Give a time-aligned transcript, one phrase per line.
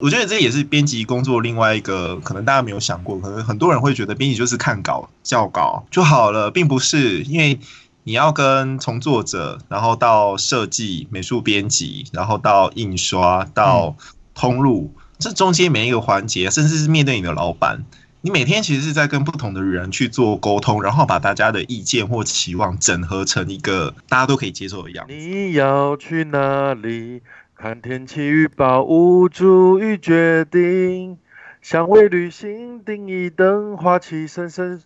[0.00, 7.58] 我觉得这也是编辑工作另外一个可能大家没有想过，可能很多人会觉得编辑就是看稿、校稿就好了，并不是，因为
[8.04, 13.96] 你要跟从作者，然后到设计、美术编辑，然后到印刷、到
[14.36, 17.84] 通路，这中间每一个环节，甚至是面对你的老板，
[18.20, 25.12] 你每天其实是在跟不同的人去做沟通，然后把大家的意见或期望整合成一个大家都可以接受的样子。
[25.12, 27.22] 你要去哪里？
[27.60, 31.18] 看天气预报，无助于决定。
[31.60, 34.80] 想为旅行定义灯，花期深深。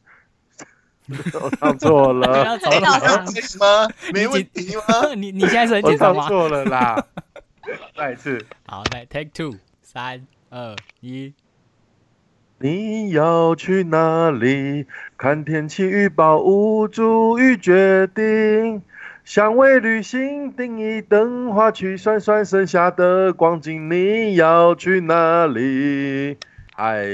[1.34, 2.80] 我唱错了，你要这个
[3.60, 3.88] 吗？
[4.14, 5.12] 没问题吗？
[5.14, 6.22] 你你现在是很我紧张吗？
[6.22, 7.06] 唱错了啦！
[7.94, 11.34] 再一次，好，来 take two，三二一，
[12.58, 14.86] 你要去哪里？
[15.18, 18.82] 看天气预报，无助于决定。
[19.24, 23.88] 想为旅行定一灯花去算算剩下的光景。
[23.88, 26.36] 你要去哪里？
[26.74, 27.04] 嗨，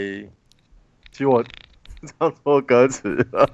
[1.13, 1.45] 其实我
[2.19, 3.51] 唱错歌词了。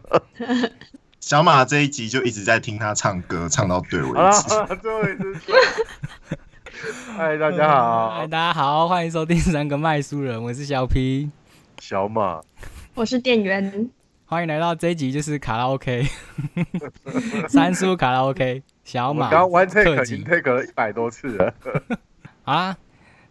[1.21, 4.15] 小马这一集就一直在听他唱歌，唱到对为止。
[4.55, 5.35] 好了最后一次。
[7.17, 11.29] 嗨，大家好嗨，，大家好，欢迎收听三个卖书人，我是小 P，
[11.81, 12.41] 小马。
[12.95, 13.91] 我是店员，
[14.27, 16.07] 欢迎来到这一集就是卡拉 OK，
[17.49, 21.55] 三叔卡拉 OK， 小马我刚刚 one 特 take 已经 take 了一百多次了。
[22.43, 22.77] 好啦，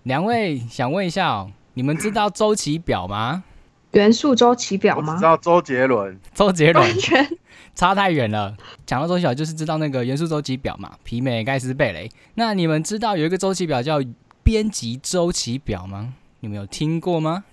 [0.04, 3.44] 两位想问一下哦，你们知道周期表吗？
[3.92, 5.24] 元素周期表吗我知？
[5.24, 7.28] 道周杰伦，周杰伦完全
[7.74, 8.56] 差太远了。
[8.86, 12.10] 讲到周期表，就是知道那个元素周期表嘛，皮美、盖斯、贝雷。
[12.36, 14.00] 那你们知道有一个周期表叫
[14.44, 16.14] 编辑周期表吗？
[16.40, 17.44] 你们有听过吗？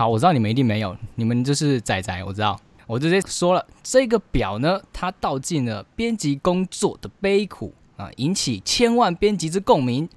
[0.00, 2.58] 好，我知道你们一定没有，你们就是仔仔，我知道。
[2.86, 10.08] 我直接说了，这个表呢，它道尽了编辑工作的悲苦啊，引起千万编辑之共鸣，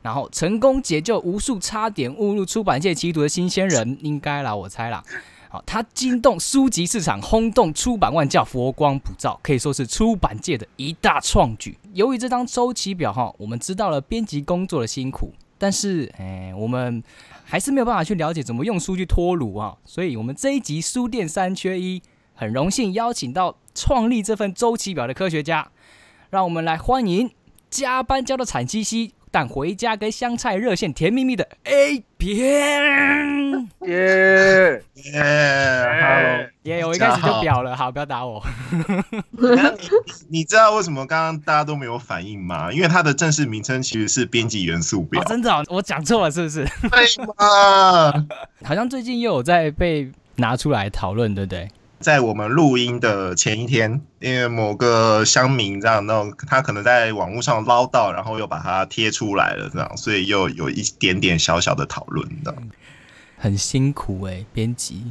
[0.00, 5.02] 然后成功解救无数差点误入出版界歧途的新鲜人，应该啦，我猜啦。
[5.48, 11.76] 好，它惊动书籍市场，轰动出版万教，佛光普照，可以说是出版界的一大创举。
[11.94, 17.00] 由于这张周期表哈，我们知道了编辑工作的辛苦，但是哎，我们
[17.44, 19.76] 还是没有办法去了解怎么用书去脱乳啊。
[19.84, 22.02] 所以，我们这一集书店三缺一，
[22.34, 25.70] 很荣幸邀请到创立这份周期表的科学家，
[26.30, 27.30] 让我们来欢迎
[27.70, 32.30] 加班交到惨兮兮，但回家跟香菜热线甜蜜蜜的 A 片。
[33.80, 34.82] 耶！
[34.94, 38.40] 耶耶、我一开始就表了，好，不要打我。
[40.28, 42.70] 你知道为什么刚刚大家都没有反应吗？
[42.70, 46.64] 因为它的正式名称其实是编辑元素表哦，，真的、哦，我讲错了，是不是？
[46.90, 48.26] 对吗？
[48.62, 51.68] 好像最近又有在被拿出来讨论，对不对？
[52.02, 62.54] 在我们录音的前一天，因为某个乡民这样，那他可能在网络上捞到，然后又把它贴出来了，这样，所以又有一点点小小的讨论的。
[63.38, 65.04] 很辛苦哎、编辑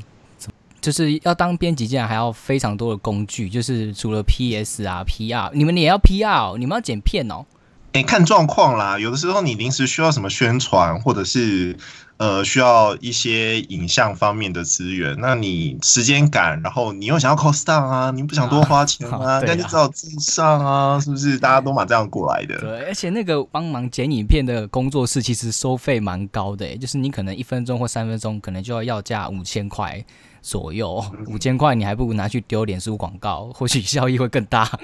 [0.79, 7.45] 就是要当编辑，竟然还要非常多的工具，就是除了 PS 啊、PR，你们也要 PR，、你们要剪片哦。
[7.93, 11.75] 哎、看状况啦，有的时候你临时需要什么宣传，或者是
[12.17, 21.37] 呃需要一些影像方面的资源，那你时间赶，然后你又想要 cost down 啊，你不想多花钱啊， 那就只好自上啊，是不是？
[21.37, 22.57] 大家都嘛这样过来的。
[22.61, 30.01] 对，而且那个帮忙剪影片的工作室其实收费蛮高的，欸就是你可能一分钟或三分钟，可能就要要价五千块
[30.41, 34.79] 左右，五千块你还不如拿去丢脸书广告，或许效益会更大。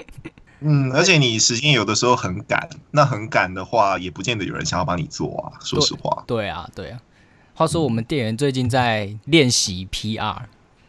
[0.60, 5.58] 嗯，而且你时间有的时候很赶，那很赶的话，也不见得有人想要帮你做啊。
[5.62, 6.98] 说实话，对啊，对啊。
[7.54, 10.36] 话说我们店员最近在练习 PR，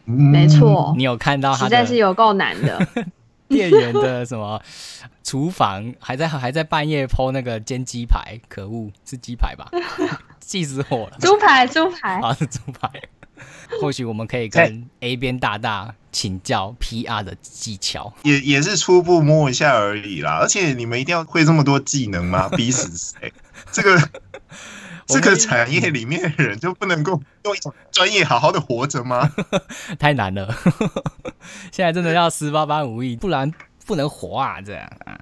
[0.04, 2.86] 没错，你有看到实在是有够难的。
[3.48, 4.62] 店员的什么
[5.24, 9.68] 厨房还在还在半夜剖那个煎鸡排，可恶，是鸡排吧？
[10.38, 11.16] 气死我了！
[11.18, 12.88] 猪排，猪排，啊，是猪排。
[13.80, 18.12] 或许我们可以跟 A 边大大请教 PR 的技巧。
[18.22, 20.38] 也也是初步摸一下而已啦。
[20.40, 22.48] 而且你们一定要会这么多技能吗？
[22.48, 23.32] 逼死谁？
[23.72, 24.08] 这个
[25.06, 29.30] 这个产业里面的人就不能够用一种专业好好的活着吗？
[29.98, 30.54] 太难了，
[31.72, 33.52] 现在真的要十八般武艺，不然
[33.86, 34.60] 不能活啊！
[34.60, 35.18] 这样啊，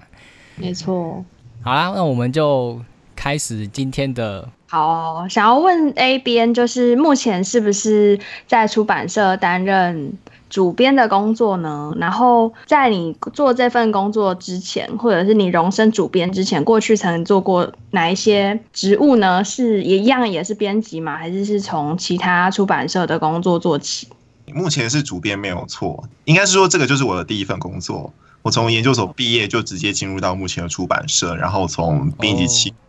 [0.55, 1.25] 没错。
[1.61, 2.83] 好啦，那我们就
[3.15, 10.13] 开始今天的好，想要问 A 边，就是目前是不是在出版社担任
[10.47, 11.91] 主编的工作呢？
[11.97, 19.43] 然后在你做这份工作之前，或者是你荣升主编之前，过去曾做过哪一些职务呢？
[19.43, 21.17] 是一样也是编辑吗？
[21.17, 24.07] 还是是从其他出版社的工作做起？
[24.53, 28.13] 目前是主编没有错，应该是说这个就是我的第一份工作。
[28.43, 32.73] 我从研究所毕业就直接进入到目前的出版社，然后从编辑企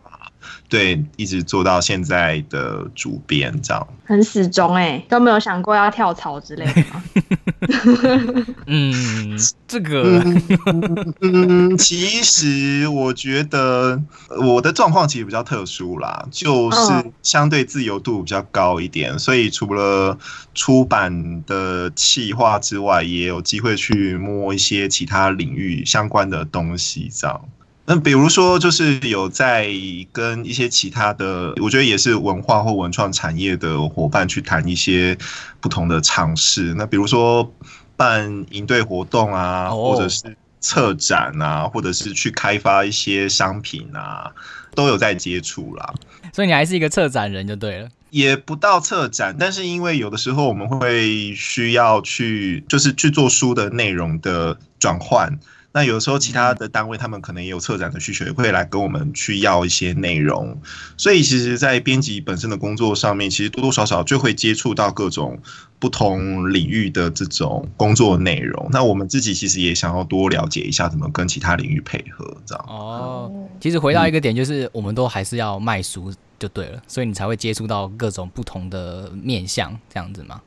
[0.69, 3.87] 对，一直做到现在的主编这样。
[4.05, 7.03] 很死忠哎、都没有想过要跳槽之类的吗？
[8.67, 10.21] 嗯，这个
[11.21, 14.01] 嗯，其实我觉得
[14.41, 20.17] 我的状况其实比较特殊啦，就是嗯相对自由度比较高一点，所以除了
[20.53, 27.41] 出版的企划之外，也有机会去摸一些其他领域相关的东西，这样。
[27.85, 29.67] 那比如说，就是有在
[30.13, 35.17] 跟一些其他的，我觉得也是文化或文创产业的伙伴去谈一些
[35.59, 36.73] 不同的尝试。
[36.75, 37.53] 那比如说
[37.97, 44.31] 办营队活动啊，哦或者是策展啊，或者是去开发一些商品啊，
[44.75, 45.93] 都有在接触啦。
[46.31, 47.89] 所以你还是一个策展人就对了。
[48.11, 55.37] 也不到策展，但是因为有的时候我们会需要去，就是去做书的内容的转换。
[55.73, 60.59] 那有的时候其他的单位他们可能也有策展的需求，也会来跟我们去要一些内容。
[60.97, 65.39] 所以其实，在编辑本身的工作上面，其实多多少少就会接触到各种
[65.79, 68.67] 不同领域的这种工作内容。
[68.71, 72.65] 那我们自己其实也想要多了解一下怎么跟其他领域配合，这样。
[72.67, 80.41] 哦，其实回到一个点，就是我们都还是要卖书就对了，所以你才会接触到各种不同的面向，这样子吗？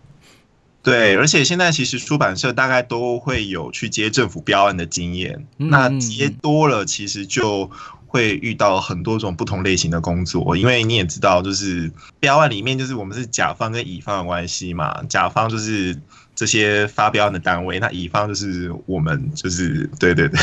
[0.84, 7.70] 对，而且现在其实出版社大概都会有去接政府标案的经验，嗯那接多了，其实就
[8.14, 11.90] 会遇到很多种不同类型的工作，因为你也知道，就是
[12.20, 16.00] 标案里面就是我们是甲方跟乙方的关系嘛，甲方就是
[16.32, 20.38] 这些发标案的单位，那乙方就是我们，就是对对对，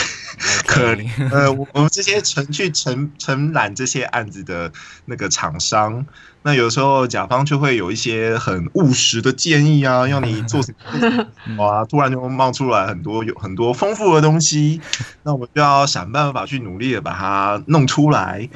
[0.67, 1.07] 可怜。
[1.31, 4.69] 呃，我我们这些承去承承揽这些案子的
[5.05, 6.05] 那个厂商，
[6.43, 14.81] 那有时候甲方就会有一些很务实的建议啊，要你做什么做什么 啊，突然就冒出来很多有很多丰富的东西，
[15.23, 18.47] 那我们就要想办法去努力的把它弄出来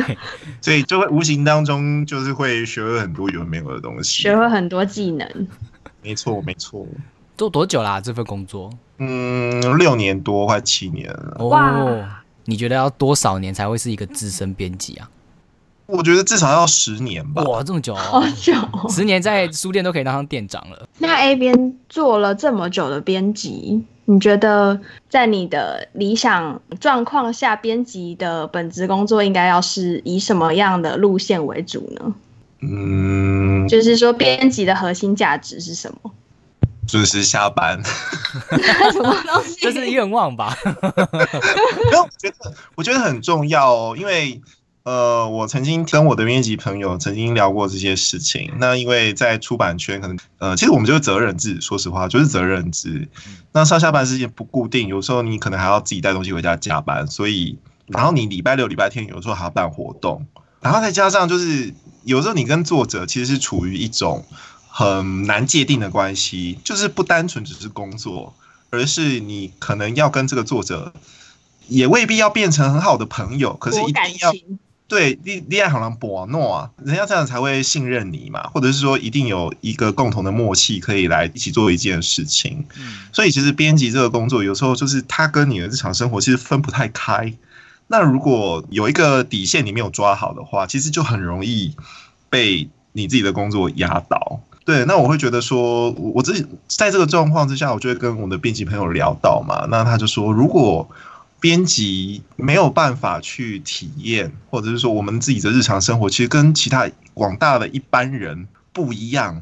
[0.60, 4.22] 所以就会无形当中就是会学会很多有的没有的东西。
[4.22, 5.48] 学会很多技能。
[6.02, 6.86] 没错没错，
[7.36, 8.00] 做多久啦？
[8.00, 8.70] 这份工作？
[8.98, 11.36] 嗯，六年多快七年了。
[11.38, 15.10] 哦哇，你觉得要多少年才会是一个资深编辑啊？
[15.86, 17.42] 我觉得至少要十年吧。
[17.44, 20.88] 哇，这么久、好哦，久哦、十年在书店都可以当上店长了。
[20.98, 32.14] 那 A 编做了这么久的编辑，你觉得在你的理想状况下，编辑的本职工作应该要是以什么样的路线为主呢？
[32.62, 36.10] 嗯，就是说，编辑的核心价值是什么？
[36.88, 37.82] 准时下班。
[38.92, 39.56] 什么东西？
[39.60, 40.56] 这是愿望吧？
[40.64, 44.40] 因为我觉得我觉得很重要哦，因为
[44.86, 48.52] 呃，我曾经跟我的编辑朋友曾经聊过这些事情。
[48.58, 53.08] 那因为在出版圈，可能呃，其实我们就是责任制，说实话就是责任制。
[53.50, 60.24] 那上下班时间不固定，有时候你可能还要自己带东西回家加班，所以然后你礼拜六、礼拜天有时候还要办活动，
[60.60, 61.74] 然后再加上就是
[62.04, 64.24] 有时候你跟作者其实是处于一种
[64.68, 68.36] 很难界定的关系，就是不单纯只是工作，
[68.70, 70.92] 而是你可能要跟这个作者。
[71.68, 82.64] 也未必要变成很好的朋友，可是一定要情，对恋恋爱好像博诺啊，人家这样才会信任你嘛，或者是说一定有一个共同的默契，可以来一起做一件事情。
[82.78, 87.32] 嗯，所以其实编辑这个工作，有时候就是它跟你的日常生活其实分不太开。
[87.88, 91.74] 那如果有一个底线你没有抓好的话，其实就很容易
[92.30, 94.40] 被你自己的工作压倒。
[94.64, 100.88] 对，那我会觉得说，我我自己在这个状况之下，我就会跟我的编辑朋友聊到嘛，那他就说，如果
[101.46, 109.40] 编辑没有办法去体验，或者是说我们自己的日常生活其实跟其他广大的一般人不一样，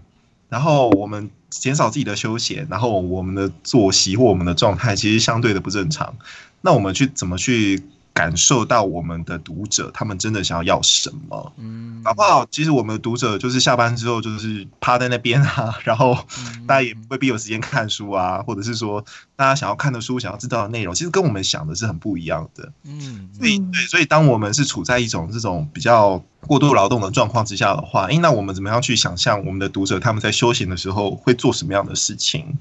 [0.50, 6.14] 然后我们减少自己的休闲，然后我们的作息或我们的状态其实相对的不正常，
[6.60, 7.82] 那我们去怎么去
[8.14, 11.52] 感受到我们的读者他们真的想要要什么？
[11.58, 19.04] 嗯，好不好其实我们的读者就是下班之后就是趴在那边啊， 然后嗯大家也未必有时间看书啊，或者是说
[19.34, 22.72] 大家想要看的书、想要知道的内容，其实跟我们想的是很不一样的。
[22.84, 32.56] 嗯，所以对，所以当我们是处在一种这种比较过度劳动的状况之下的话，诶，那我们怎么样去想象我们的读者他们在休闲的时候会做什么样的事情？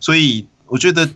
[0.00, 1.08] 所以我觉得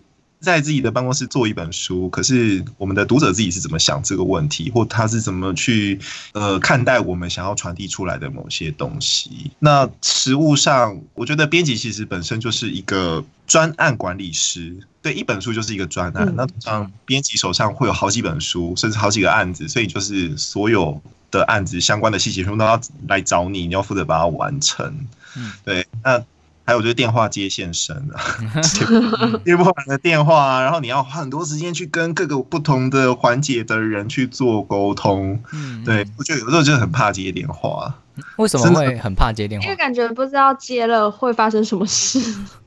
[0.42, 5.98] 在自己的办公室做一本书，可是我们的读者自己是怎么想这个问题，或他是怎么去
[6.32, 9.52] 呃看待我们想要传递出来的某些东西？
[9.60, 16.28] 那实物上，我觉得编辑其实本身就是一个专案管理师，对，一本书就是一个专案。
[16.28, 25.06] 嗯那通常编辑手上会有好几本书，甚至好几个案子，所以就是所有的案子相关的细节全部都要来找你，你要负责把它完成。
[25.36, 26.22] 嗯对，那
[26.64, 28.20] 还有就是电话接线生啊
[29.44, 35.42] 接不完的电话啊，然后你要花很多时间去跟各个不同的环节的人去做沟通。
[35.52, 37.92] 嗯，对，我觉得有时候真的很怕接电话。
[38.36, 39.76] 为什么真的会很怕接电话因为？
[39.76, 42.20] 感觉不知道接了会发生什么事。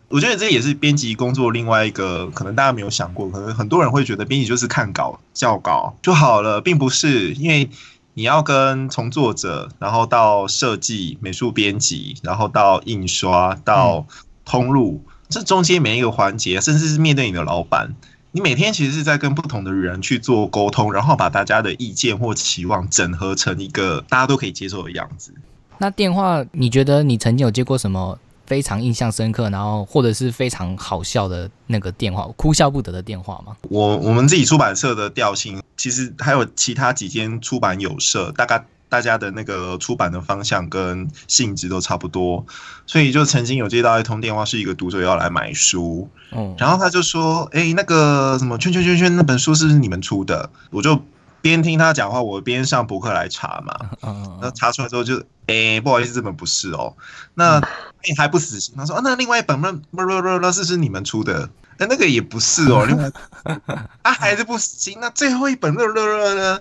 [0.08, 7.70] 我觉得这也是编辑工作另外一个可能大家没有想过，可能很多人会觉得编辑就是看稿、校稿就好了，并不是，因为
[8.16, 14.08] 你要跟从作者，然后到设计、美术编辑，然后到印刷、到
[14.46, 17.94] 通路，这中间每一个环节，甚至是面对你的老板。
[18.32, 25.34] 你每天其实是在跟不同的人去做沟通，然后把大家的意见或期望整合成一个大家都可以接受的样子。
[25.78, 33.56] 那电话，你觉得你曾经有接过什么非常印象深刻，然后或者是非常好笑的那个电话，哭笑不得的电话吗？
[33.70, 42.46] 我我们自己出版社的调性，其实还有其他几间出版有社，大概大家的那个出版的方向跟性质都差不多，
[42.86, 51.02] 所以就曾经有接到一通电话，是一个读者要来买书，嗯，然后他就说：“哎、那个什么圈圈圈圈那本书是不是你们出的？”我就
[51.46, 56.96] 边听他讲话，我边上博客来查嘛，嗯那查出来之后就，哎、不好意思，这本不是哦。
[57.36, 57.62] 那
[58.04, 61.48] 你还不死心，他说，啊，那另外一本那不不不不是是你们出的，
[61.78, 63.12] 那那个也不是哦，另外
[64.02, 66.60] 啊还是不死心，那最后一本乐乐乐呢，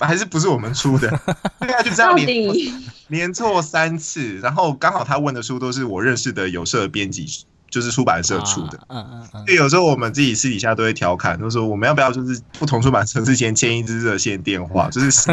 [0.00, 1.08] 还是不是我们出的？
[1.60, 2.74] 对啊，就这样到连底
[3.06, 8.78] 连错三次，然后刚好他问的书都是我认识的有社编辑，就是出版社出的。
[8.86, 15.32] 嗯嗯嗯，对，有时候我们自己私底下都会调侃，就说我们要不要就是不同出版社之前签一支热线电话，就是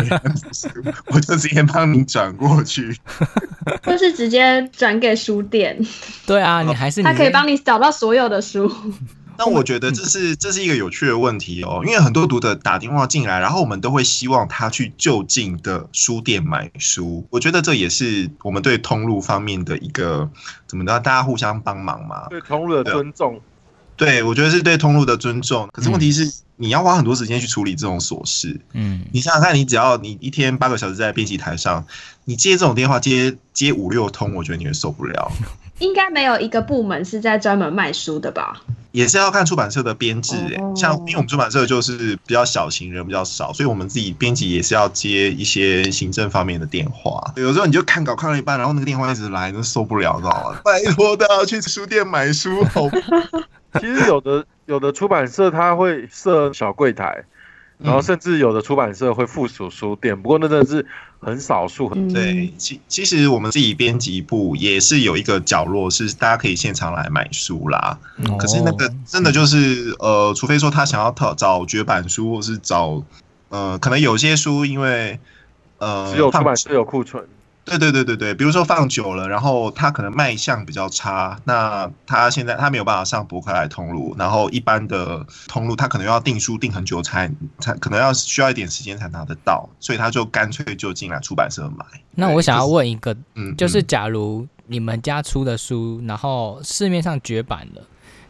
[1.14, 2.98] 我就直接帮你转过去。
[3.86, 5.80] 或是直接转给书店，
[6.26, 8.72] 对啊，你还是他可以帮你找到所有的书。
[9.44, 17.26] 但我觉得这是这是一个有趣的问题哦，因为很多读者打电话进来，然后我们都会希望他去就近的书店买书。
[17.32, 20.30] 我觉得这也是我们对通路方面的一个
[20.68, 22.28] 怎么的，大家互相帮忙嘛。
[22.30, 23.42] 对通路的尊重。
[23.98, 25.68] 对，我觉得是对通路的尊重。
[25.74, 28.62] 可是问题是，你要花很多时间去处理这种琐事。
[28.74, 31.84] 嗯你想想看，你只要你一天八个小时在编辑台上，
[32.26, 35.32] 你接这种电话接接五六通，我觉得你会受不了。
[35.82, 38.62] 应该没有一个部门是在专门卖书的吧？
[38.92, 40.36] 也是要看出版社的编制、
[40.76, 47.34] 像因为我们出版社就是比较小型，人比较少，所以我们自己编辑也是要接一些行政方面的电话。
[47.38, 50.60] 有时候你就看稿看到一半，然后那个电话一直来，那受不了，知道吗？
[50.64, 53.40] 拜托大家去书店买书，好不好？
[53.80, 57.24] 其实有的有的出版社他会设小柜台，
[57.84, 60.86] 然后甚至有的出版社会附属书店，不过那真的是
[61.20, 61.90] 很少数。
[61.90, 67.98] 很嗯，对，其其实我们自己编辑部也是有一个角落是大家可以现场来买书啦。
[68.30, 73.04] 哦可是那个真的就是呃，除非说他想要找找绝版书，或是找
[73.50, 75.20] 呃，可能有些书因为
[75.80, 77.24] 呃只有出版社有库存。
[77.64, 91.86] 对对对对对，比如说放久了，然后它可能卖相比较差，那它现在它没有办法上博客来通路，然后一般的通路它可能要订书订很久才才可能要需要一点时间才拿得到，所以他就干脆就进来出版社买。
[92.16, 97.82] 那我想要问一个，嗯，就是嗯假如你们家出的书，然后市面上绝版了。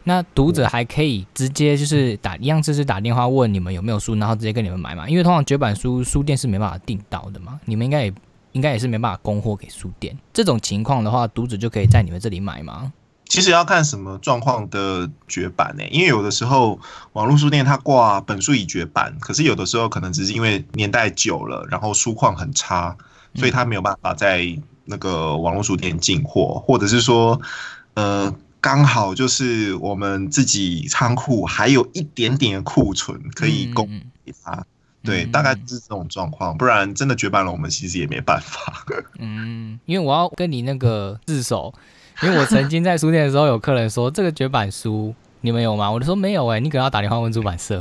[0.04, 5.08] 那读者还可以直接就是打一样，就是打电话问你们有没有书，然后直接跟你们买嘛。
[5.08, 8.12] 因为通常绝版书书店是没办法订到的嘛，你们应该也
[8.52, 10.16] 应该也是没办法供货给书店。
[10.32, 12.92] 这种情况的话，读者就可以在你们这里买吗？
[13.24, 16.78] 其实要看什么状况的绝版呢、因为有的时候
[17.14, 22.94] 网络书店它挂本书已绝版，可是有的时候可能只是因为年代久了，然后书况很差，
[23.34, 24.46] 所以它没有办法在
[24.84, 27.40] 那个网络书店进货，或者是说，
[27.94, 34.66] 呃，刚好就是我们自己仓库还有一点点的库存可以供嗯给他。
[35.04, 38.84] 对，嗯大概就是这种状况，不然真的绝版了，我们其实也没办法。
[39.18, 41.72] 嗯，因为我要跟你那个自首，
[42.22, 45.90] 因为我曾经在书店的时候，有客人说这个绝版书你们有吗？
[45.90, 47.80] 我就说没有哎、你可能要打电话问出版社。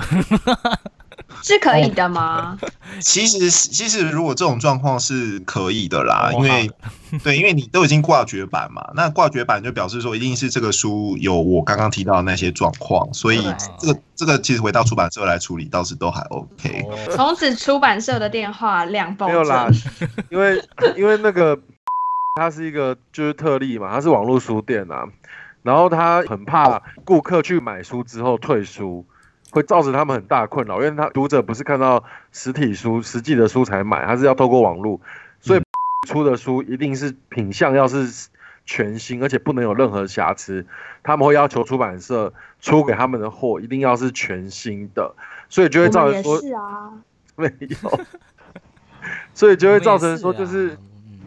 [1.43, 2.57] 是可以的吗？
[3.01, 6.69] 其实，其实如果这种状况是可以的啦，哦因为
[7.23, 16.85] 对，因为你都已经挂绝版嘛，那挂绝版就表示说一定是这个书有我刚刚提到的那些状况，所以对这个这个其实回到出版社来处理倒是都还 OK。
[17.11, 19.69] 从此出版社的电话量暴没有啦。，
[20.29, 20.63] 因为
[20.95, 21.59] 因为那个
[22.35, 25.03] 它是一个就是特例嘛，它是网络书店啊，
[25.63, 29.05] 然后他很怕顾客去买书之后退书，
[29.51, 34.99] 会造成他们很大的困扰，因为他读者不是看到实体书、实际的书才买，他是要透过网络，
[35.39, 35.61] 所以
[36.09, 38.29] 出的书一定是品相要是
[38.65, 40.65] 全新，而且不能有任何瑕疵，
[41.03, 45.13] 他们会要求出版社出给他们的货一定要是全新的，
[45.47, 46.91] 所以就会造成说是啊，
[47.37, 47.99] 没有，
[49.35, 50.69] 所以就会造成说就是。
[50.69, 50.77] 嗯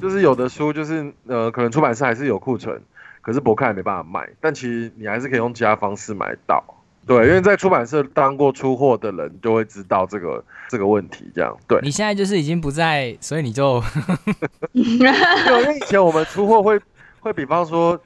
[0.00, 2.82] 就是有的书就是呃，可能出版社还是有库存，
[3.22, 6.62] 可是博客还没办法卖，但其实你还是可以用其他方式买到。
[7.06, 11.78] 对，因为在出版社当过出货的人就会知道这个这个问题，这样对。
[11.82, 13.82] 你现在就是已经不在，所以你就
[14.73, 16.80] 因为以前我们出货会
[17.20, 18.00] 会，比方说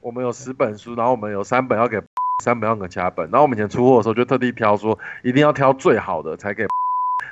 [0.00, 2.00] 我们有十本书，然后我们有三本要给，
[2.44, 6.66] 三本要给其他本，然后我们以前出货的时候就特地挑说，一定要挑最好的才给，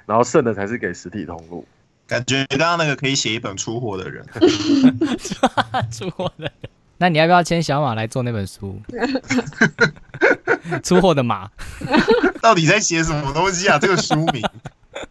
[0.07, 1.65] 然后剩的才是给实体通路。
[2.09, 4.27] 感觉刚刚那个可以写一本出货的人，
[5.91, 6.53] 出货的人。
[7.03, 8.81] 那你要不要牵小马来做那本书？
[10.85, 11.51] 出货的马，
[12.41, 13.77] 到底在写什么东西啊？
[13.77, 14.41] 这个书名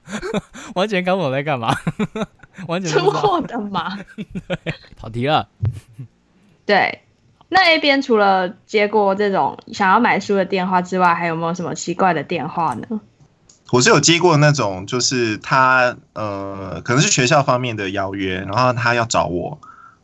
[0.73, 1.75] 完全看不懂在干嘛，
[2.69, 3.99] 完全出货的马。
[4.95, 5.49] 跑题了。
[6.65, 7.01] 对，
[7.49, 13.01] 那 A 边除了接过这种想要买书的电话之外，还有没有什么奇怪的电话呢？
[13.73, 19.59] 我是有接过那种，就是他呃，可能是学校方面的邀约，然后他要找我，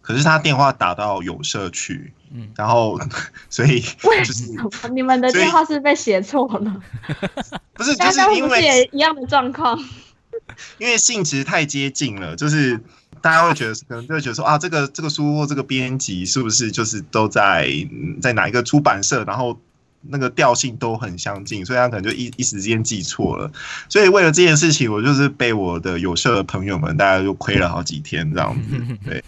[0.07, 2.97] 可是他电话打到有社去，嗯然后
[3.51, 6.81] 所以为就是什么你们的电话是被写错了？
[7.75, 9.77] 不是就刚是因为也为一样的状况？
[10.79, 12.79] 因为性质太接近了，就是
[13.21, 19.59] 大家会觉得可能就会觉得说啊，这个这个书或这个编辑是不是就是都在嗯在哪一个出版社，然后。
[20.01, 23.51] 那个调性都很相近，所以他可能就一一时之间记错了。
[23.89, 28.97] 所以为了这件事情，我就是被我的有社的朋友们，大家就亏了好几天这样子。
[29.03, 29.23] 对，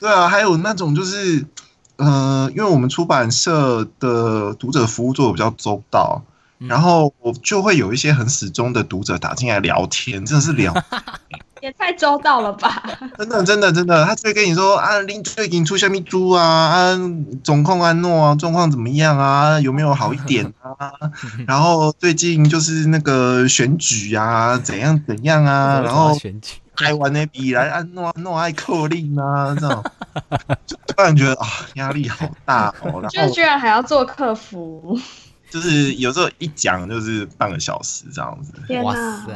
[0.00, 1.44] 对啊，还有那种就是，
[1.96, 6.24] 呃，因为我们出版社的读者服务做的比较周到，
[6.58, 10.72] 嗯然后我就会有一些很死忠的读者打进来聊天，真的是聊
[11.64, 12.82] 也太周到了吧！
[13.16, 17.00] 真的，真的，真的，他就会跟你说啊，林最近出虾米猪啊，啊，
[17.42, 19.58] 总控安诺啊，状况怎么样啊？
[19.60, 20.92] 有没有好一点啊？
[21.48, 25.80] 然后最近就是那个选举啊，怎样怎样啊？
[25.82, 29.82] 然后选举，台湾那比来安诺诺爱克令啊，这种，
[30.66, 33.02] 就突然觉得啊，压力好大哦。
[33.14, 35.00] 然居然还要做客服，
[35.50, 38.52] 就是有时候一讲就是半个小时这样子，
[38.82, 38.92] 哇！
[39.26, 39.32] 塞，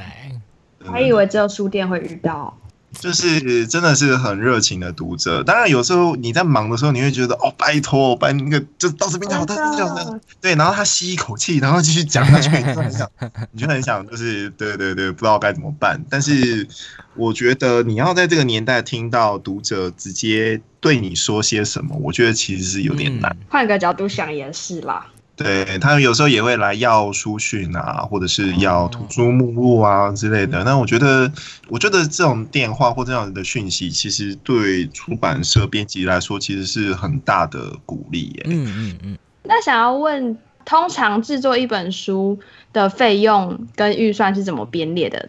[0.84, 2.56] 还以为只有书店会遇到。
[2.98, 5.42] 就是真的是很热情的读者。
[5.42, 13.10] 当然，有时候你在忙的时候，你会觉得哦，拜托，拜那个就到这边讲，到这边讲，真的对，然后他吸一口气，然后继续讲下去，你就很想，
[13.52, 16.02] 你就很想，就是对对对，不知道该怎么办。
[16.08, 16.66] 但是
[17.14, 23.30] 我觉得你要在这个年代听到读者直接对你说些什么，我觉得其实是有点难。
[23.32, 25.06] 嗯换个角度想也是啦。
[25.38, 30.64] 对他们有时候也会来要书讯啊，或者是要图书目录啊之类的。
[30.64, 31.32] 那我觉得，
[31.68, 38.42] 我觉得这种电话或这样的讯息，其实对出版社编辑来说，其实是很大的鼓励耶。
[38.46, 42.38] 嗯嗯嗯，那想要问，通常制作一本书
[42.72, 45.28] 的费用跟预算是怎么编列的？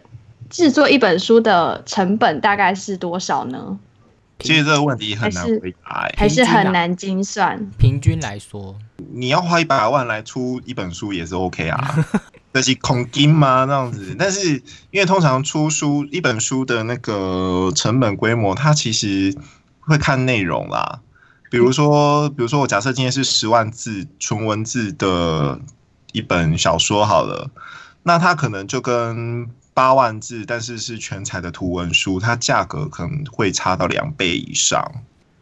[0.50, 3.78] 制作一本书的成本大概是多少呢？
[4.40, 6.14] 其实这个问题很难回答耶。
[6.16, 7.70] 还是很难精算？
[7.78, 8.76] 平均来说，
[9.12, 12.06] 你要花一百万来出一本书也是 OK 啊，
[12.52, 13.64] 那是空金吗？
[13.66, 19.36] 那样子，但是因为通常出书一本书的那个成本规模，它其实
[19.80, 21.00] 会看内容啦。
[21.50, 25.60] 比如说，比如说我假设今天是十万字纯文字的
[26.12, 27.50] 一本小说好了，
[28.04, 34.84] 那它可能就跟八万字但是是全彩的图文书，它价格可能会差到两倍以上。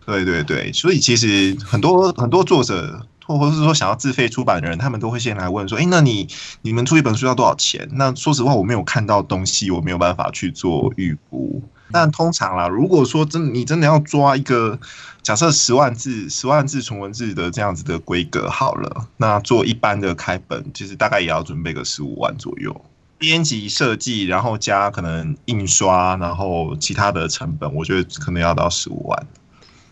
[0.06, 6.28] 对对对，所以其实很多很多作者，或或是说想要自费出版的人，他们都会先来问说：“哎，那你
[6.62, 11.62] 你们出一本书要多少钱？”那说实话，我没有看到东西，我没有办法去做预估。
[11.90, 14.78] 但通常啦，如果说真你真的要抓一个
[15.22, 22.78] 假设十万字、十万字纯文字的这样子的规格好了，那做一般的开本，其实大概也要准备个十五万左右。
[23.18, 29.26] 编辑设计，然后加可能印刷，然后其他的成本，我觉得可能要到十五万。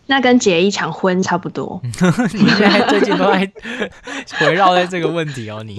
[0.09, 1.81] 那跟结一场婚差不多。
[1.83, 3.51] 你现在最近都在
[4.47, 5.75] 围绕在这个问题哦，你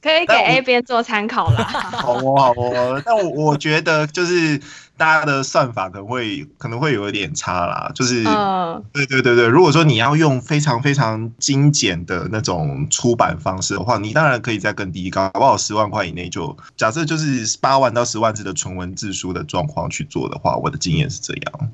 [0.00, 1.62] 可以给 A 边做参考啦。
[1.92, 4.58] 好哦，好哦，但我我觉得就是
[5.00, 21.70] 大家的算法可能会可能会有一点差啦，就是、嗯，对对对对，如果说你要用非常非常精简的那种出版方式的话，你当然可以再更低，搞不好十万块以内就假设就是八万到十万字的纯文字书的状况去做的话，我的经验是这样。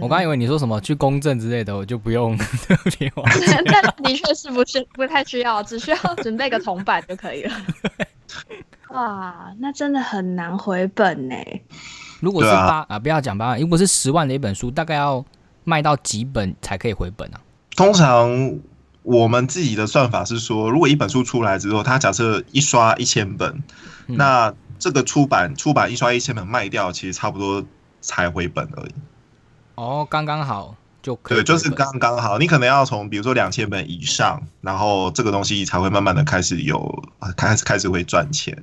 [0.00, 3.26] 我刚以为你说什么去公证之类的，我就不用特别往
[3.66, 7.54] 但的确是不是不太需要，只需要准备个铜板就可以了。
[8.88, 11.34] 哇，那真的很难回本呢。
[12.22, 15.24] 如果是八啊不要讲八万，如果是十万的一本书，大概要
[15.64, 17.40] 卖到几本才可以回本啊？
[17.74, 18.60] 通常
[19.02, 23.60] 我们自己的算法是说，如果一本书出来之后，它假设一刷一千本，
[24.06, 27.64] 嗯那这个出版出版一刷一千本卖掉，其实差不多
[28.00, 28.94] 才回本而已。
[29.74, 32.38] 哦，刚刚好，就可以对，就是刚刚好。
[32.38, 38.56] 你可能要从比如说两千本以上，然后这个东西才会慢慢的开始有呃开始开始会赚钱。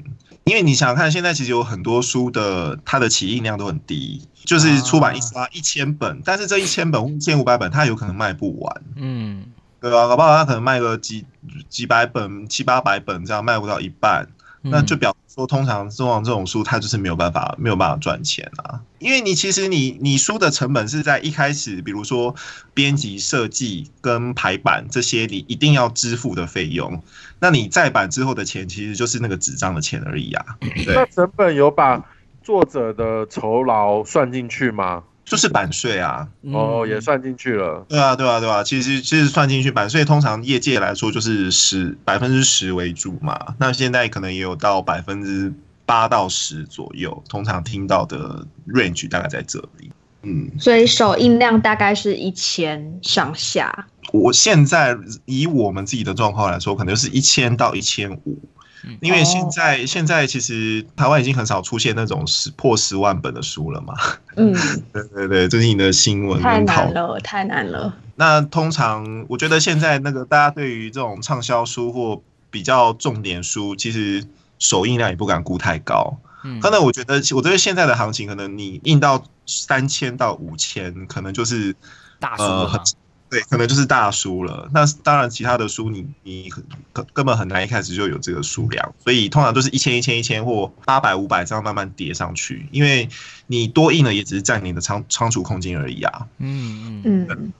[0.45, 9.45] 因为你想想看，现在其实有很多书的它的起印量都很低，就是出版一刷一千本，但是这一千本、一千五百本，它有可能卖不完，嗯
[9.79, 10.07] 对吧？
[10.07, 11.25] 搞不好它可能卖个几
[11.69, 14.27] 几百本、七八百本这样，卖不到一半，
[14.61, 18.81] 那就嗯表示说，通常这种这种书，它就是没有办法没有办法赚钱啊。
[18.99, 22.35] 因为你其实你你书的成本是在一开始，比如说
[22.73, 27.01] 编辑、设计跟排版这些，你一定要支付的费用。
[27.39, 30.45] 那你再版之后的钱，其实就是那个纸张的钱而已啊。
[30.85, 32.03] 那对，成本有把
[32.43, 35.03] 作者的酬劳算进去吗？
[35.29, 36.27] 就是版税啊。
[36.51, 37.85] 哦，嗯也算进去了。
[37.87, 43.55] 对啊，对啊，对啊，其实其实算进去版税，通常业界来说就是十百分之十为主嘛。
[43.59, 45.53] 那现在可能也有到百分之
[45.85, 49.89] 八到十左右，通常听到的 range 大概在这里。
[50.23, 53.87] 嗯，所以首印量大概是一千上下。
[54.11, 58.58] 我现在以我们自己的状况来说，可能是一千到一千五嗯，
[59.01, 63.93] 因为现在、现在其实台湾已经很少出现那种十破十万本的书了嘛。
[64.35, 64.53] 嗯，
[64.93, 67.93] 对对对，最近的新闻太难了，太难了。
[68.15, 74.25] 那通常我觉得现在那个大家对于这种畅销书或比较重点书，其实
[74.59, 76.17] 首印量也不敢估太高。
[76.43, 81.75] 嗯可能我觉得，我觉得现在的行情，可能你印到三千到五千，可能就是
[82.17, 82.83] 大叔呃
[83.29, 84.67] 对，可能就是大书了。
[84.73, 93.07] 那当然，其他的书你你很根根本很难一开始就有这个数量，所以通常都是一千一千一千或八百五百这样慢慢叠上去，因为
[93.45, 96.27] 你多印了也只是占你的仓仓储空间而已啊。
[96.39, 97.53] 嗯嗯嗯，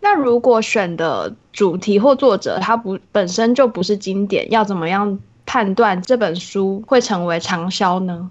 [0.00, 8.30] 那如果选的主题或作者他不本身就不是经典，要怎么样判断这本书会成为畅销呢？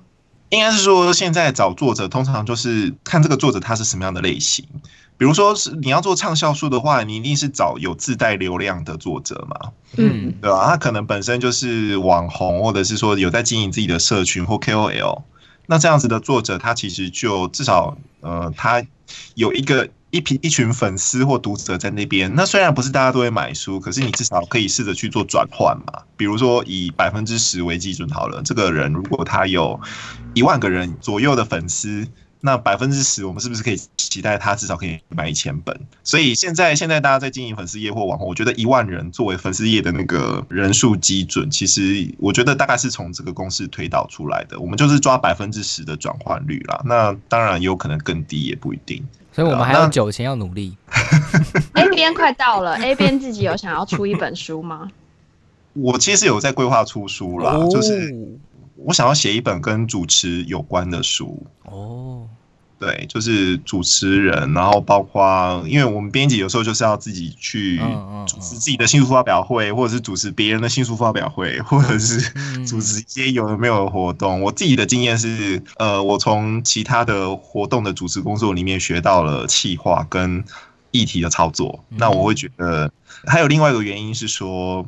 [0.49, 4.65] 应该是说，现在找作者通常就是看这个作者他是什么样的类型。
[5.17, 10.67] 比如说是你要做畅销书的话，你一定是找有自带流量的作者嘛，嗯对吧？
[10.67, 15.23] 他可能本身就是网红，或者是说有在经营自己的社群或 KOL。
[15.67, 18.83] 那这样子的作者，他其实就至少呃，他
[19.35, 22.35] 有一个一批一群粉丝或读者在那边。
[22.35, 26.03] 那虽然不是大家都会买书，可是你至少可以试着去做转换嘛。
[26.17, 29.79] 比如说以百分之十为基准好了，这个人如果他有
[30.33, 32.05] 一万个人左右的粉丝。
[32.45, 35.75] 那百分之十，我们是不是可以期待他至少可以买一千本？
[36.03, 44.59] 所以现在现在大家在经营粉丝业或网红，我觉得一万人作为粉丝业的那个人数基准，其实我觉得大概是从这个公式推导出来的。
[44.59, 46.79] 我们就是抓百分之十的转换率啦。
[46.85, 49.03] 那当然有可能更低，也不一定。
[49.33, 50.77] 所以我们还有那九千要努力。
[51.73, 54.91] A 边快到了，A 边自己有想要出一本书吗？
[55.73, 58.15] 我其实有在规划出书啦，哦就是
[58.77, 61.45] 我想要写一本跟主持有关的书。
[61.63, 62.27] 哦，
[62.77, 67.77] 对，就是主持人，然后包括，因为我们编辑有时候就是要自己去
[68.27, 74.41] 主持自己的新书发表会，或者是主持别人的新书发表会，或者是嗯主持一些有的没有的活动。
[74.41, 80.43] 我自己的经验是，呃，我从其他的活动的主持工作里面学到了企划跟
[80.91, 81.83] 议题的操作。
[81.89, 82.91] 那我会觉得，
[83.25, 84.85] 还有另外一个原因是说。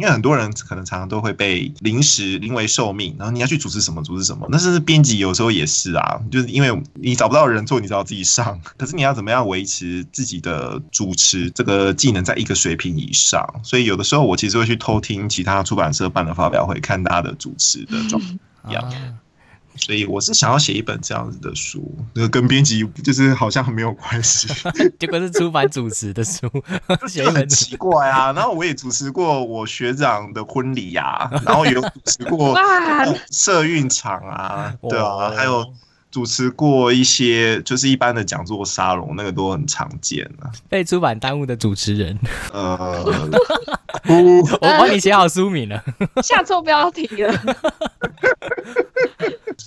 [0.00, 8.58] 因为很多人可能常常都会被临时临危受命，然后你要去主持什么主持什么，那甚至编辑有时候也是啊，就是因为你找不到人做，你只好自己上。
[8.78, 13.46] 可是你要怎么样维持自己的主持这个技能在一个水平以上？
[13.62, 18.18] 所以有的时候我其实会去偷听其他出版社办的发表会，看大家的主持的状
[18.62, 19.19] 况。
[19.80, 21.82] 所以我是想要写一本这样子的书，
[22.14, 24.48] 那个跟编辑就是好像很没有关系，
[25.00, 26.48] 结果是出版主持的书，
[27.08, 28.32] 写一本就很奇怪啊。
[28.32, 32.62] 然后我也主持过我学长的婚礼呀、然后也有主持过 哇，
[33.30, 35.66] 社运场啊，对啊哦，还有
[36.10, 40.50] 主持过一些就是一般的讲座沙龙，那个都很常见啊。
[40.68, 42.18] 被出版耽误的主持人。
[42.52, 43.04] 呃，
[44.08, 45.82] 我帮你写好书名了，
[46.22, 47.32] 下错标题了。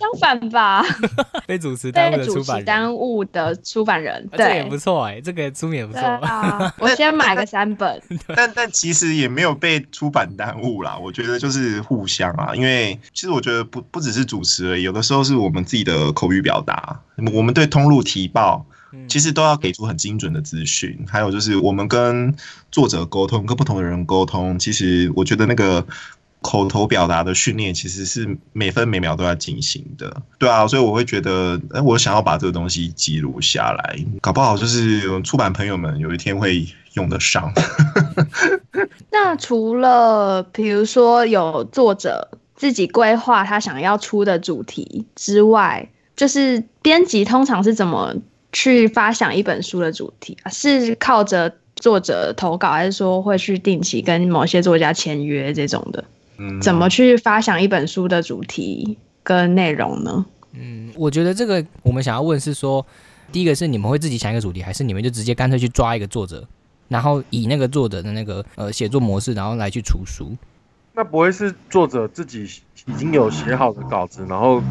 [0.04, 0.84] 相反吧，
[1.48, 2.66] 被主持耽误被主持的出版人。
[2.66, 6.08] 耽误的出版人，啊这也不错哎，这个书名也不对错。
[6.10, 8.02] 啊， 我先买个三本。
[8.36, 17.00] 但但其实也没有被出版耽误啦，我觉得就是互相啊，因为其实我觉得不不只是主持而已，有的时候是我们自己的口语表达，
[17.34, 22.36] 我们对通路提报，嗯其实都要给出很精准的资讯，还有就是我们跟
[22.72, 25.86] 作者沟通，跟不同的人沟通，其实我觉得那个。
[26.44, 37.52] 口头表达的训练其实是每分每秒都要进行的，对啊，所以我会觉得，哎，我想要把这个东西记录下来，搞不好就是出版朋友们有一天会用得上。
[39.10, 48.14] 那除了比如说有作者自己规划他想要出的主题之外，就是编辑通常是怎么
[48.52, 50.52] 去发想一本书的主题啊？
[50.52, 56.04] 是靠着作者投稿，还是说会去定期跟某些作家签约这种的？
[56.38, 60.26] 嗯，怎么去发想一本书的主题跟内容呢？
[60.54, 62.86] 嗯，我觉得这个我们想要问是说，
[63.32, 66.48] 第一个是你们会自己想一个主题，还是你们就直接干脆去抓一个作者，
[66.88, 70.36] 然后以那个作者的那个呃写作模式，然后来去出书？
[70.96, 72.48] 那不会是作者自己
[72.86, 74.62] 已经有写好的稿子，然后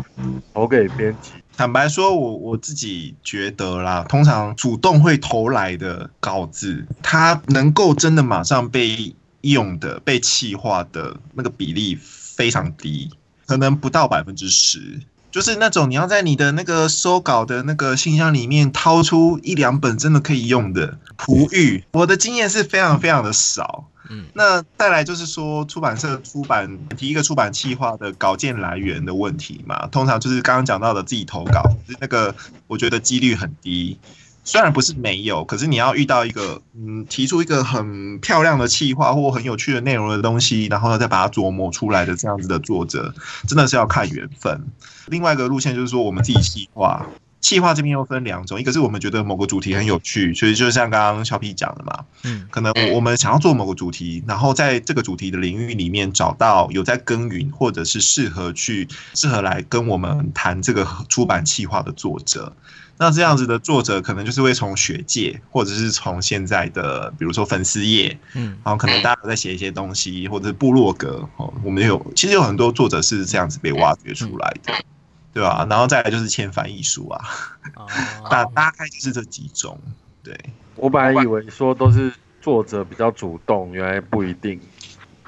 [0.54, 1.32] 投给编辑？
[1.56, 13.10] 坦白说，我我自己觉得啦，通常主动会投来的稿子，它能够真的马上被用的、被气化的那个比例非常低，
[13.46, 15.00] 可能不到百分之十。
[15.30, 23.88] 就是那种你要在你的那个收稿的那个信箱里面掏出一两本真的可以用的璞玉，我的经验是非常非常的少。
[24.10, 31.62] 嗯，那再来就是说，出版社出版提一个出版计划的稿件来源的问题嘛，通常就是刚刚讲到的自己投稿，
[31.98, 32.34] 那个
[32.66, 33.98] 我觉得几率很低。
[34.44, 43.14] 虽然不是没有，可是你要遇到一个嗯，提出一个很漂亮的企划或很有趣的内容的东西，然后呢再把它琢磨出来的这样子的作者，
[43.46, 44.66] 真的是要看缘分。
[45.06, 47.06] 另外一个路线就是说，我们自己企划。
[47.40, 62.54] 企划这边又分两种，一个是我们觉得某个主题很有趣，所以就像刚刚小 P 讲的嘛，嗯，可能我们想要做某个主题，然后在这个主题的领域里面找到有在耕耘，或者是适合去适合来跟我们谈这个出版企划的作者。
[62.98, 74.72] 那这样子的作者，可能就是会从学界，或者是从现在的，比如说粉丝页，嗯，然后可能大家有在写一些东西，或者是部落格，哦，我们有其实有很多作者是这样子被挖掘出来的。
[75.34, 75.66] 对吧？
[75.70, 77.24] 然后再来就是签翻译书啊，
[77.76, 77.86] 哦
[78.28, 79.80] 大大概就是这几种。
[80.22, 80.38] 对，
[80.76, 84.60] 我本来以为说都是作者比较主动，原来不一定。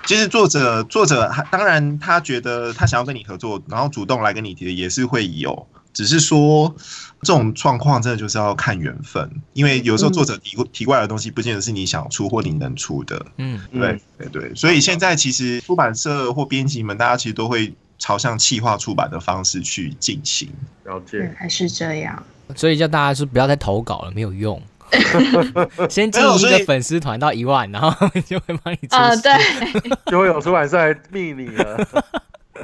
[0.05, 6.77] 其实作者作者当然他觉得他想要跟你合作，然后主动来跟你提的也是会有，只是说
[7.23, 13.25] 这种状况真的就是要看缘分，因为有时候作者提提过来的东西，不见得是你想出或你能出的。
[13.39, 17.73] 嗯，对对对，所以现在其实出版社或编辑们，大家其实都会。
[17.97, 20.53] 朝向企划出版的方式去进行，
[20.83, 22.21] 了解，还是这样，
[22.57, 24.61] 所以叫大家是不要再投稿了，没有用。
[25.89, 29.33] 先经营一个粉丝团到一万，然后就会帮你出啊，对，
[30.11, 31.89] 就会有出版社来密你了。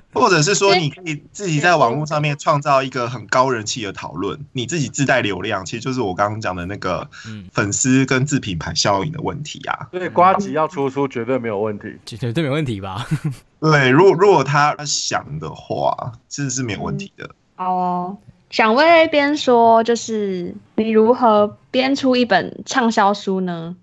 [0.12, 7.08] 或者是说，你可以自己在网络上面创造一个很高人气的讨论，你自己自带流量，其实就是我刚刚讲的那个
[7.52, 9.88] 粉丝跟自品牌效应的问题啊。
[9.92, 13.06] 对，瓜吉要出书绝对没有问题，绝对没问题吧？
[13.60, 17.30] 对，如果如果他想的话，其实是没有问题的。
[17.56, 18.16] 好哦，
[18.48, 23.76] 想问边说，就是你如何编出一本畅销书呢？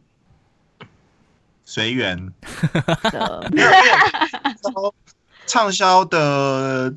[1.63, 2.32] 随缘。
[5.47, 6.93] 畅销的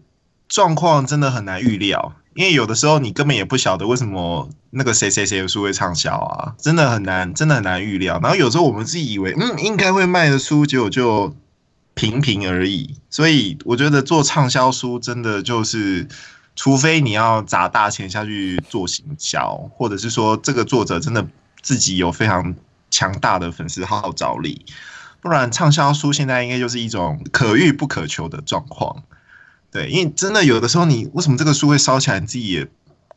[0.49, 8.19] 状况真的很难预料，因为有的时候你根本也不晓得为什么那个谁谁谁的书会畅销啊，真的很难，真的很难预料。
[8.21, 11.35] 然后有时候我们自己以为嗯应该会卖的书，结果就
[11.95, 12.97] 平平而已。
[13.09, 16.09] 所以我觉得做畅销书真的就是，
[16.57, 21.27] 除非你要砸大钱下去做行销，或者是说这个作者真的
[21.63, 22.55] 自己有非常
[22.91, 24.65] 强大的粉丝号召力。
[25.21, 29.05] 不然，畅销书现在应该就是一种可遇不可求的状况。
[29.71, 32.67] 对，因为真的有的时候，你为什么这个书会烧起来，你自己也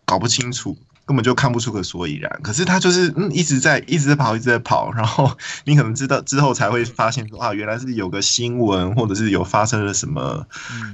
[0.06, 2.40] 搞不清楚，根本就看不出个所以然。
[2.44, 10.46] 可是它就是嗯一直在一直在跑，一直在跑，然后你可能知道之后才会发现说啊，原来是有个新闻，或者是有发生了什么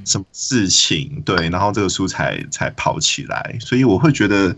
[0.06, 3.58] 什么事情，对，然后这个书才才跑起来。
[3.60, 4.56] 所以我会觉得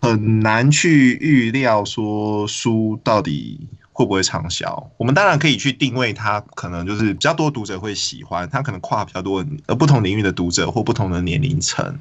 [0.00, 3.68] 很难去预料说书到底。
[3.92, 4.90] 会不会畅销？
[4.96, 11.98] 我们当然可以去定位它，可能就是比较多读者会喜欢，它可能跨比较多呃不同领域的读者或不同的年龄层，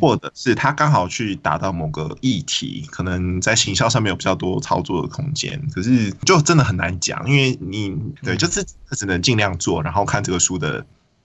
[0.00, 5.60] 或者是它刚好去达到某个议题，可能在行销上面有比较多操作的空间。
[5.74, 10.84] 可是就真的很难讲，因为你对就是只能尽量做，然后看这个书的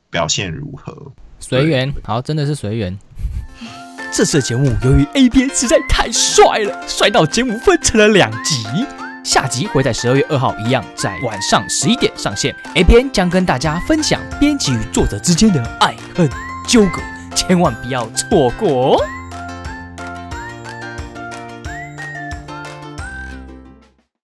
[0.10, 1.12] 表现如何。
[1.40, 2.98] 随缘，好，真的是随缘。
[4.12, 8.56] 这次的节目由于 A 边实在太帅了，帅到节目分成了两集。
[9.24, 12.56] 下集会在十二月二号一样，在晚上十一点上线。
[12.76, 16.30] A 边将跟大家分享编辑与作者之间的爱恨
[16.68, 17.02] 纠葛，
[17.36, 19.19] 千万不要错过哦。